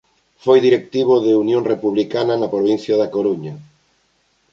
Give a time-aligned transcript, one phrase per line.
[0.43, 3.55] Foi directivo de Unión Republicana na provincia da Coruña.